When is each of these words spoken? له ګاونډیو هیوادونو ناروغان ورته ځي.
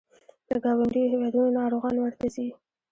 له 0.49 0.57
ګاونډیو 0.63 1.11
هیوادونو 1.13 1.55
ناروغان 1.59 1.95
ورته 1.99 2.25
ځي. 2.35 2.47